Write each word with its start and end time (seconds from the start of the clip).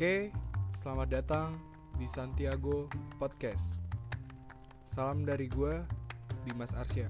Oke, 0.00 0.32
selamat 0.72 1.08
datang 1.12 1.60
di 2.00 2.08
Santiago 2.08 2.88
Podcast. 3.20 3.76
Salam 4.88 5.28
dari 5.28 5.44
gue, 5.44 5.76
Dimas 6.40 6.72
Arsya. 6.72 7.04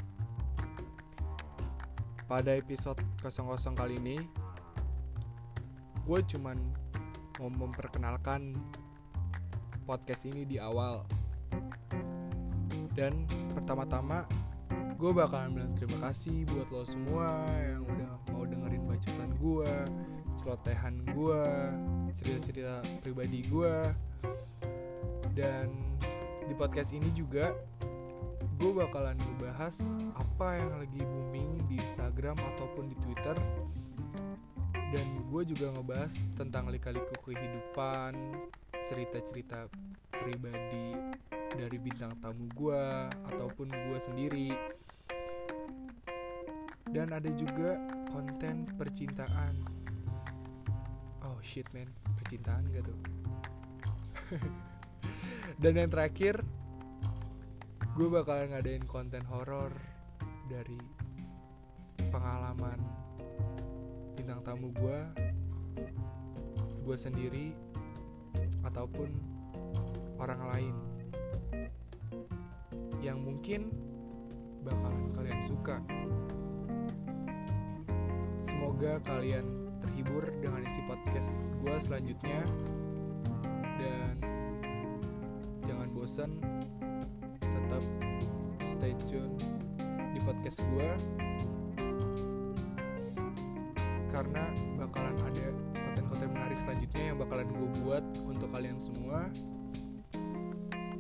Pada 2.27 2.50
episode 2.59 2.98
00 3.23 3.79
kali 3.79 3.95
ini, 3.95 4.18
gue 6.03 6.18
cuman 6.34 6.59
mau 7.39 7.46
memperkenalkan 7.62 8.59
podcast 9.86 10.27
ini 10.27 10.43
di 10.43 10.59
awal. 10.59 11.07
Dan 12.98 13.22
pertama-tama, 13.54 14.27
gue 14.98 15.11
bakalan 15.14 15.54
bilang 15.54 15.79
terima 15.79 16.11
kasih 16.11 16.43
buat 16.43 16.66
lo 16.75 16.82
semua 16.82 17.38
yang 17.54 17.87
udah 17.87 18.34
mau 18.34 18.43
dengerin 18.43 18.83
bacotan 18.83 19.30
gue, 19.38 19.75
celotehan 20.41 21.05
gue, 21.12 21.45
cerita-cerita 22.17 22.80
pribadi 23.05 23.45
gue. 23.45 23.77
Dan 25.37 25.69
di 26.49 26.55
podcast 26.57 26.97
ini 26.97 27.13
juga 27.13 27.53
gue 28.57 28.73
bakalan 28.73 29.21
ngebahas 29.21 29.85
apa 30.16 30.49
yang 30.57 30.73
lagi 30.80 31.01
booming 31.05 31.51
di 31.69 31.77
Instagram 31.77 32.41
ataupun 32.57 32.89
di 32.89 32.97
Twitter. 33.05 33.37
Dan 34.73 35.07
gue 35.29 35.43
juga 35.45 35.77
ngebahas 35.77 36.16
tentang 36.35 36.73
lika-liku 36.73 37.15
kehidupan 37.21 38.16
cerita-cerita 38.80 39.69
pribadi 40.09 40.97
dari 41.52 41.77
bintang 41.77 42.16
tamu 42.19 42.49
gue 42.57 42.85
ataupun 43.29 43.69
gue 43.69 43.99
sendiri. 44.01 44.51
Dan 46.91 47.15
ada 47.15 47.30
juga 47.38 47.79
konten 48.11 48.66
percintaan 48.75 49.79
oh 51.41 51.45
shit 51.49 51.65
man. 51.73 51.88
Percintaan 52.21 52.69
gak 52.69 52.85
tuh? 52.85 53.01
Dan 55.65 55.73
yang 55.80 55.88
terakhir 55.88 56.45
gue 57.97 58.09
bakalan 58.13 58.52
ngadain 58.52 58.85
konten 58.85 59.24
horor 59.24 59.73
dari 60.52 60.77
pengalaman 62.13 62.77
bintang 64.21 64.44
tamu 64.44 64.69
gue 64.77 64.99
gue 66.84 66.97
sendiri 66.97 67.56
ataupun 68.60 69.09
orang 70.21 70.43
lain 70.53 70.77
yang 73.00 73.16
mungkin 73.16 73.72
bakalan 74.60 75.09
kalian 75.16 75.41
suka. 75.41 75.81
Semoga 78.37 79.00
kalian 79.09 79.69
terhibur 79.81 80.28
dengan 80.38 80.62
isi 80.64 80.81
podcast 80.84 81.53
gue 81.60 81.76
selanjutnya. 81.81 82.41
Dan 83.81 84.14
jangan 85.64 85.88
bosan 85.97 86.31
tetap 87.41 87.82
stay 88.60 88.92
tune 89.08 89.36
di 90.12 90.20
podcast 90.22 90.60
gue 90.72 90.91
karena 94.10 94.53
bakalan 94.76 95.16
ada 95.22 95.47
konten-konten 95.72 96.28
menarik 96.34 96.58
selanjutnya 96.60 97.03
yang 97.14 97.19
bakalan 97.19 97.48
gue 97.48 97.69
buat 97.81 98.04
untuk 98.26 98.48
kalian 98.53 98.76
semua. 98.76 99.31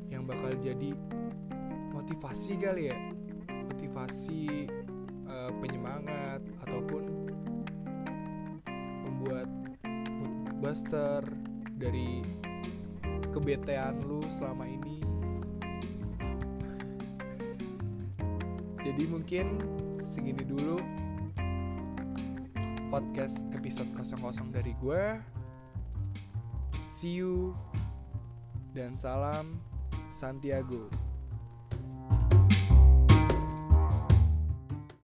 Yang 0.08 0.22
bakal 0.24 0.52
jadi 0.62 0.90
motivasi 1.92 2.52
kali 2.56 2.82
ya. 2.88 2.98
Motivasi 3.70 4.66
uh, 5.28 5.52
penyemangat 5.58 6.42
ataupun 6.64 6.99
buster 10.70 11.26
dari 11.82 12.22
kebetean 13.34 14.06
lu 14.06 14.22
selama 14.30 14.70
ini 14.70 15.02
jadi 18.78 19.02
mungkin 19.10 19.58
segini 19.98 20.46
dulu 20.46 20.78
podcast 22.86 23.42
episode 23.50 23.90
00 23.98 24.54
dari 24.54 24.70
gue. 24.78 25.18
See 26.86 27.18
you 27.18 27.58
dan 28.70 28.94
salam 28.94 29.58
Santiago. 30.14 31.09